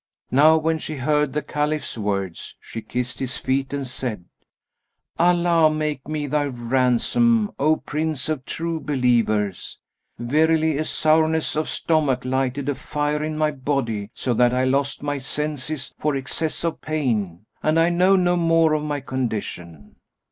[0.31, 4.25] Now when she heard the Caliph's words she kissed his feet and said,
[5.19, 9.77] 'Allah make me thy ransom, O Prince of True Believers!
[10.17, 15.03] Verily a sourness of stomach lighted a fire in my body, so that I lost
[15.03, 19.97] my senses for excess of pain, and I know no more of my condition.'